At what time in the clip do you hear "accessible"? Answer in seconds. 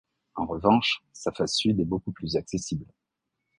2.35-2.91